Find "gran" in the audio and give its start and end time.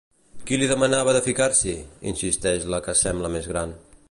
3.57-3.81